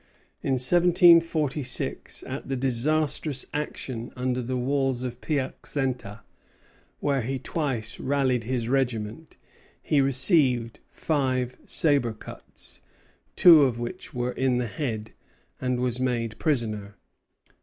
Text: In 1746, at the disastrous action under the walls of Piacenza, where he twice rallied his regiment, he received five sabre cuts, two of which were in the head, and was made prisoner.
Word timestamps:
In 0.41 0.53
1746, 0.53 2.23
at 2.25 2.49
the 2.49 2.55
disastrous 2.55 3.45
action 3.53 4.11
under 4.15 4.41
the 4.41 4.57
walls 4.57 5.03
of 5.03 5.21
Piacenza, 5.21 6.23
where 7.01 7.21
he 7.21 7.37
twice 7.37 7.99
rallied 7.99 8.45
his 8.45 8.67
regiment, 8.67 9.37
he 9.79 10.01
received 10.01 10.79
five 10.87 11.55
sabre 11.67 12.13
cuts, 12.13 12.81
two 13.35 13.61
of 13.61 13.79
which 13.79 14.11
were 14.11 14.31
in 14.31 14.57
the 14.57 14.65
head, 14.65 15.11
and 15.61 15.79
was 15.79 15.99
made 15.99 16.39
prisoner. 16.39 16.95